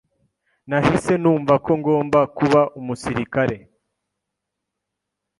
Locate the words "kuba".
2.37-2.61